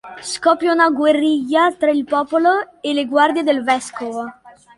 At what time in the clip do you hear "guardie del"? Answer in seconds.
3.05-3.61